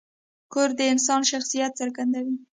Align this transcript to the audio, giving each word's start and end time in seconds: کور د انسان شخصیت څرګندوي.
کور 0.53 0.69
د 0.77 0.79
انسان 0.93 1.21
شخصیت 1.31 1.71
څرګندوي. 1.79 2.35